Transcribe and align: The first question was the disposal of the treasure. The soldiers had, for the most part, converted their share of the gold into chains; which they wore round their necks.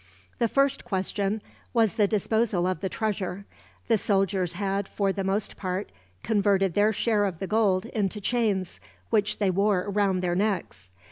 The 0.39 0.47
first 0.47 0.83
question 0.83 1.43
was 1.75 1.93
the 1.93 2.07
disposal 2.07 2.65
of 2.65 2.79
the 2.81 2.89
treasure. 2.89 3.45
The 3.87 3.99
soldiers 3.99 4.53
had, 4.53 4.87
for 4.87 5.13
the 5.13 5.23
most 5.23 5.55
part, 5.57 5.91
converted 6.23 6.73
their 6.73 6.91
share 6.91 7.23
of 7.25 7.37
the 7.37 7.45
gold 7.45 7.85
into 7.85 8.19
chains; 8.19 8.79
which 9.11 9.37
they 9.37 9.51
wore 9.51 9.87
round 9.91 10.23
their 10.23 10.33
necks. 10.33 10.89